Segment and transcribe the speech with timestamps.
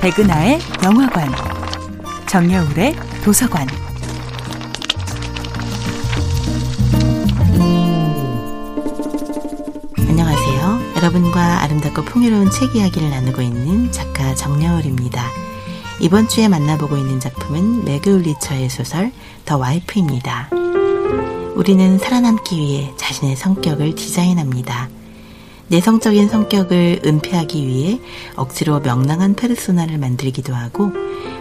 [0.00, 1.30] 백은하의 영화관,
[2.26, 3.68] 정여울의 도서관.
[9.98, 10.94] 안녕하세요.
[10.96, 15.22] 여러분과 아름답고 풍요로운 책 이야기를 나누고 있는 작가 정여울입니다.
[16.00, 19.12] 이번 주에 만나보고 있는 작품은 매그 울리처의 소설
[19.44, 20.48] 더 와이프입니다.
[21.56, 24.88] 우리는 살아남기 위해 자신의 성격을 디자인합니다.
[25.70, 28.00] 내성적인 성격을 은폐하기 위해
[28.34, 30.90] 억지로 명랑한 페르소나를 만들기도 하고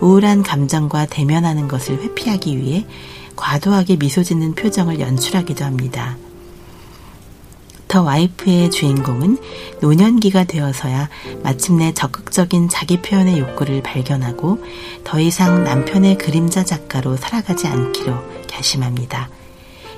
[0.00, 2.86] 우울한 감정과 대면하는 것을 회피하기 위해
[3.34, 6.16] 과도하게 미소 짓는 표정을 연출하기도 합니다.
[7.88, 9.38] 더 와이프의 주인공은
[9.80, 11.08] 노년기가 되어서야
[11.42, 14.64] 마침내 적극적인 자기 표현의 욕구를 발견하고
[15.02, 19.28] 더 이상 남편의 그림자 작가로 살아가지 않기로 결심합니다.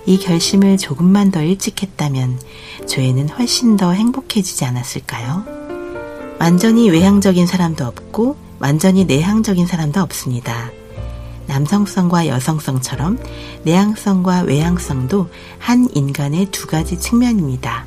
[0.06, 2.38] 이 결심을 조금만 더 일찍 했다면
[2.86, 5.44] 조회는 훨씬 더 행복해지지 않았을까요?
[6.38, 10.70] 완전히 외향적인 사람도 없고 완전히 내향적인 사람도 없습니다.
[11.46, 13.18] 남성성과 여성성처럼
[13.64, 17.86] 내향성과 외향성도 한 인간의 두 가지 측면입니다.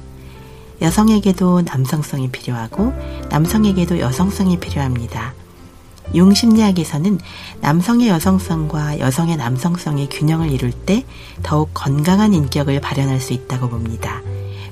[0.81, 2.93] 여성에게도 남성성이 필요하고
[3.29, 5.33] 남성에게도 여성성이 필요합니다.
[6.15, 7.19] 융 심리학에서는
[7.61, 11.05] 남성의 여성성과 여성의 남성성의 균형을 이룰 때
[11.43, 14.21] 더욱 건강한 인격을 발현할 수 있다고 봅니다.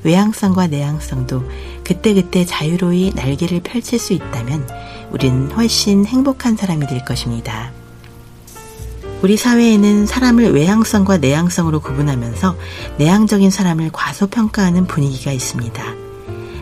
[0.04, 1.44] 외향성과 내향성도
[1.84, 4.68] 그때그때 자유로이 날개를 펼칠 수 있다면
[5.12, 7.72] 우리는 훨씬 행복한 사람이 될 것입니다.
[9.22, 12.56] 우리 사회에는 사람을 외향성과 내향성으로 구분하면서
[13.00, 15.84] 내향적인 사람을 과소평가하는 분위기가 있습니다.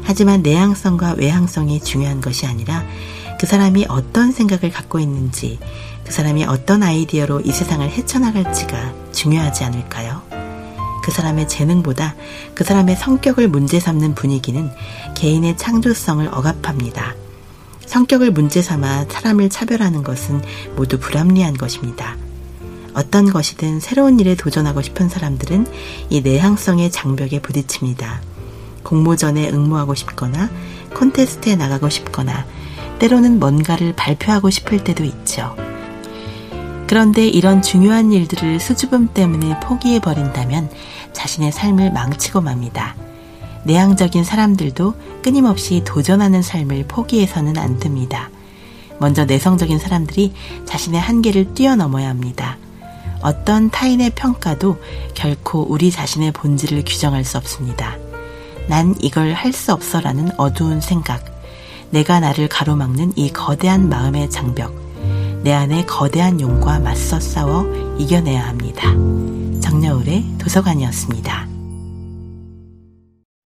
[0.03, 2.85] 하지만 내향성과 외향성이 중요한 것이 아니라
[3.43, 5.59] 그 사람이 어떤 생각을 갖고 있는지,
[6.05, 10.21] 그 사람이 어떤 아이디어로 이 세상을 헤쳐나갈지가 중요하지 않을까요?
[11.03, 12.15] 그 사람의 재능보다
[12.55, 14.71] 그 사람의 성격을 문제 삼는 분위기는
[15.15, 17.15] 개인의 창조성을 억압합니다.
[17.85, 20.41] 성격을 문제 삼아 사람을 차별하는 것은
[20.77, 22.15] 모두 불합리한 것입니다.
[22.93, 25.67] 어떤 것이든 새로운 일에 도전하고 싶은 사람들은
[26.09, 28.21] 이 내향성의 장벽에 부딪힙니다.
[28.83, 30.49] 공모전에 응모하고 싶거나
[30.93, 32.45] 콘테스트에 나가고 싶거나
[33.03, 35.57] 때로는 뭔가를 발표하고 싶을 때도 있죠.
[36.87, 40.69] 그런데 이런 중요한 일들을 수줍음 때문에 포기해 버린다면
[41.11, 42.95] 자신의 삶을 망치고 맙니다.
[43.65, 48.29] 내향적인 사람들도 끊임없이 도전하는 삶을 포기해서는 안 됩니다.
[48.99, 50.33] 먼저 내성적인 사람들이
[50.65, 52.57] 자신의 한계를 뛰어넘어야 합니다.
[53.21, 54.81] 어떤 타인의 평가도
[55.13, 57.97] 결코 우리 자신의 본질을 규정할 수 없습니다.
[58.69, 61.32] 난 이걸 할 수 없어라는 어두운 생각,
[61.93, 64.73] 내가 나를 가로막는 이 거대한 마음의 장벽,
[65.43, 67.67] 내 안의 거대한 용과 맞서 싸워
[67.99, 68.93] 이겨내야 합니다.
[69.61, 71.52] 정여울의 도서관이었습니다.